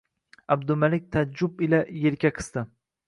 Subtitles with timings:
[0.55, 2.65] Abdumalik taajjub ila elka qisdi